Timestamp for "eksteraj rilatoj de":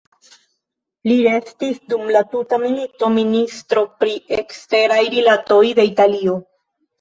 4.39-5.87